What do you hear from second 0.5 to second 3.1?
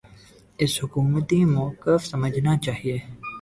اسے حکومتی موقف سمجھنا چاہیے۔